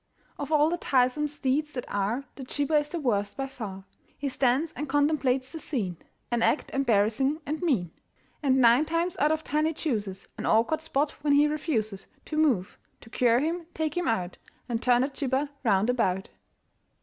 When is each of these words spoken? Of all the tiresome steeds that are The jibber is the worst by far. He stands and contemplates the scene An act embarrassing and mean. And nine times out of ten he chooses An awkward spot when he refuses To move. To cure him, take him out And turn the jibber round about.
Of 0.39 0.51
all 0.51 0.71
the 0.71 0.79
tiresome 0.79 1.27
steeds 1.27 1.73
that 1.73 1.85
are 1.87 2.23
The 2.33 2.43
jibber 2.43 2.77
is 2.77 2.89
the 2.89 2.99
worst 2.99 3.37
by 3.37 3.45
far. 3.45 3.83
He 4.17 4.29
stands 4.29 4.71
and 4.73 4.89
contemplates 4.89 5.51
the 5.51 5.59
scene 5.59 5.95
An 6.31 6.41
act 6.41 6.71
embarrassing 6.71 7.39
and 7.45 7.61
mean. 7.61 7.91
And 8.41 8.57
nine 8.59 8.85
times 8.85 9.15
out 9.19 9.31
of 9.31 9.43
ten 9.43 9.67
he 9.67 9.73
chooses 9.73 10.27
An 10.39 10.47
awkward 10.47 10.81
spot 10.81 11.11
when 11.21 11.33
he 11.33 11.45
refuses 11.45 12.07
To 12.25 12.35
move. 12.37 12.79
To 13.01 13.11
cure 13.11 13.41
him, 13.41 13.67
take 13.75 13.95
him 13.95 14.07
out 14.07 14.39
And 14.67 14.81
turn 14.81 15.03
the 15.03 15.07
jibber 15.07 15.49
round 15.63 15.87
about. 15.87 16.29